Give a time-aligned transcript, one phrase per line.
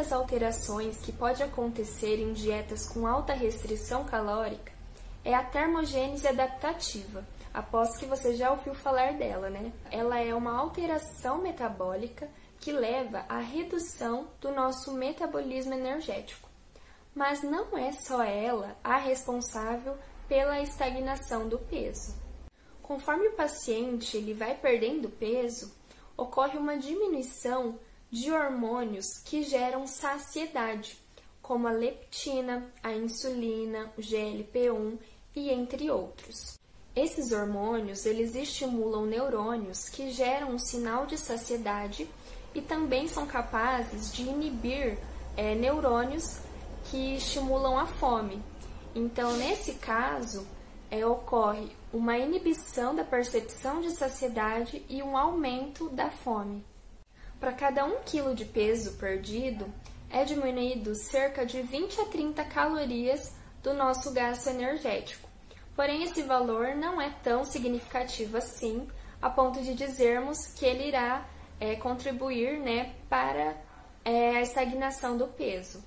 [0.00, 4.72] das alterações que pode acontecer em dietas com alta restrição calórica
[5.22, 7.22] é a termogênese adaptativa.
[7.52, 9.70] Após que você já ouviu falar dela, né?
[9.90, 16.48] Ela é uma alteração metabólica que leva à redução do nosso metabolismo energético.
[17.14, 22.16] Mas não é só ela a responsável pela estagnação do peso.
[22.80, 25.70] Conforme o paciente ele vai perdendo peso,
[26.16, 27.78] ocorre uma diminuição
[28.10, 30.98] de hormônios que geram saciedade,
[31.40, 34.98] como a leptina, a insulina, o GLP-1
[35.34, 36.58] e entre outros.
[36.94, 42.08] Esses hormônios eles estimulam neurônios que geram um sinal de saciedade
[42.52, 44.98] e também são capazes de inibir
[45.36, 46.40] é, neurônios
[46.84, 48.42] que estimulam a fome.
[48.92, 50.44] Então, nesse caso,
[50.90, 56.64] é, ocorre uma inibição da percepção de saciedade e um aumento da fome.
[57.40, 59.64] Para cada 1 kg de peso perdido,
[60.10, 65.26] é diminuído cerca de 20 a 30 calorias do nosso gasto energético.
[65.74, 68.86] Porém, esse valor não é tão significativo assim,
[69.22, 71.26] a ponto de dizermos que ele irá
[71.58, 73.56] é, contribuir né, para
[74.04, 75.82] é, a estagnação do peso.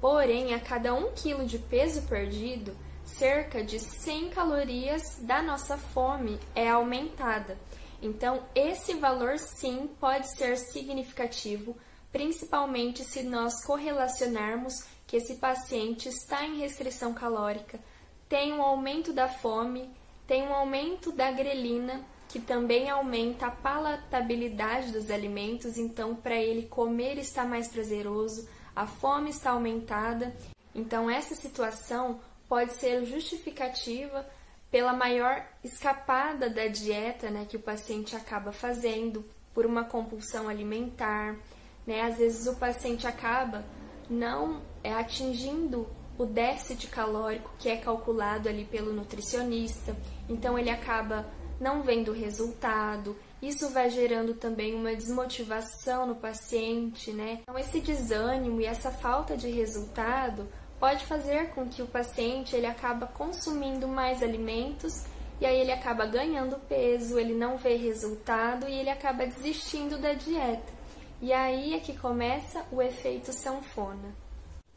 [0.00, 6.40] Porém, a cada 1 kg de peso perdido, cerca de 100 calorias da nossa fome
[6.54, 7.58] é aumentada.
[8.00, 11.76] Então, esse valor sim pode ser significativo,
[12.12, 17.80] principalmente se nós correlacionarmos que esse paciente está em restrição calórica,
[18.28, 19.90] tem um aumento da fome,
[20.26, 26.66] tem um aumento da grelina, que também aumenta a palatabilidade dos alimentos, então para ele
[26.66, 30.36] comer está mais prazeroso, a fome está aumentada.
[30.74, 34.26] Então essa situação pode ser justificativa
[34.70, 39.24] pela maior escapada da dieta né, que o paciente acaba fazendo
[39.54, 41.36] por uma compulsão alimentar.
[41.86, 42.02] Né?
[42.02, 43.64] Às vezes o paciente acaba
[44.10, 49.96] não é, atingindo o déficit calórico que é calculado ali pelo nutricionista,
[50.28, 51.26] então ele acaba
[51.60, 53.16] não vendo resultado.
[53.40, 57.40] Isso vai gerando também uma desmotivação no paciente, né?
[57.42, 62.66] Então esse desânimo e essa falta de resultado pode fazer com que o paciente ele
[62.66, 65.04] acaba consumindo mais alimentos
[65.40, 70.12] e aí ele acaba ganhando peso, ele não vê resultado e ele acaba desistindo da
[70.12, 70.72] dieta.
[71.20, 74.14] E aí é que começa o efeito sanfona.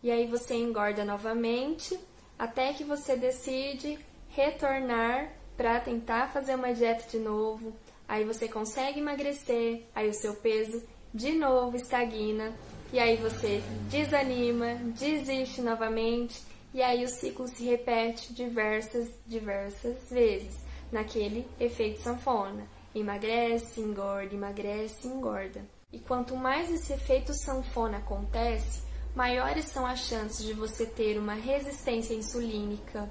[0.04, 2.00] E aí você engorda novamente
[2.38, 7.74] até que você decide retornar para tentar fazer uma dieta de novo.
[8.08, 10.84] Aí você consegue emagrecer, aí o seu peso
[11.14, 12.54] de novo estagna
[12.94, 16.42] e aí você desanima, desiste novamente,
[16.74, 20.58] e aí o ciclo se repete diversas, diversas vezes,
[20.92, 22.68] naquele efeito sanfona.
[22.94, 25.66] Emagrece, engorda, emagrece, engorda.
[25.92, 28.84] E quanto mais esse efeito sanfona acontece,
[29.16, 33.10] maiores são as chances de você ter uma resistência insulínica,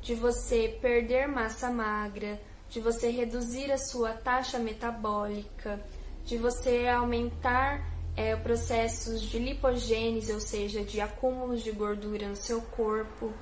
[0.00, 5.82] de você perder massa magra, de você reduzir a sua taxa metabólica,
[6.24, 12.60] de você aumentar é, processos de lipogênese, ou seja, de acúmulos de gordura no seu
[12.60, 13.32] corpo.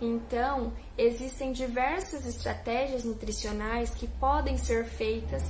[0.00, 5.42] Então, existem diversas estratégias nutricionais que podem ser feitas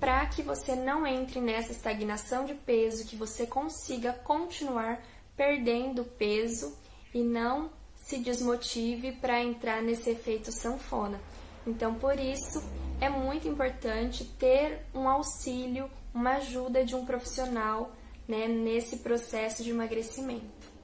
[0.00, 5.00] para que você não entre nessa estagnação de peso, que você consiga continuar
[5.36, 6.76] perdendo peso
[7.14, 11.20] e não se desmotive para entrar nesse efeito sanfona.
[11.64, 12.64] Então, por isso,
[13.00, 17.92] é muito importante ter um auxílio, uma ajuda de um profissional
[18.28, 20.77] né, nesse processo de emagrecimento.